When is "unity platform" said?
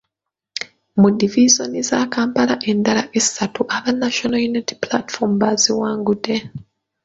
4.49-5.31